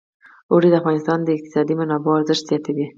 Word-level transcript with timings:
اوړي 0.51 0.67
د 0.71 0.75
افغانستان 0.81 1.17
د 1.23 1.27
اقتصادي 1.35 1.73
منابعو 1.79 2.17
ارزښت 2.19 2.43
زیاتوي. 2.49 2.85